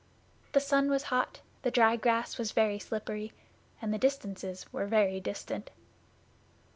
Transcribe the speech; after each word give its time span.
The 0.53 0.59
sun 0.59 0.89
was 0.89 1.03
hot, 1.13 1.41
the 1.61 1.69
dry 1.69 1.95
grass 1.95 2.39
was 2.39 2.53
very 2.53 2.79
slippery, 2.79 3.33
and 3.79 3.93
the 3.93 3.99
distances 3.99 4.65
were 4.73 4.87
very 4.87 5.19
distant. 5.19 5.69